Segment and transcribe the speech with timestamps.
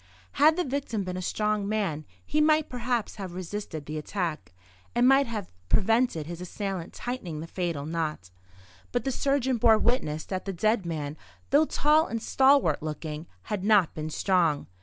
[0.31, 4.51] Had the victim been a strong man he might perhaps have resisted the attack,
[4.95, 8.31] and might have prevented his assailant tightening the fatal knot;
[8.91, 11.17] but the surgeon bore witness that the dead man,
[11.51, 14.65] though tall and stalwart looking, had not been strong.